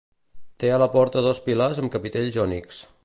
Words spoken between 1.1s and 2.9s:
dos pilars amb capitells jònics.